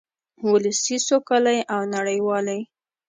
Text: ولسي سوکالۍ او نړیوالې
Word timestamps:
ولسي 0.51 0.97
سوکالۍ 1.07 1.59
او 1.73 1.81
نړیوالې 1.95 2.59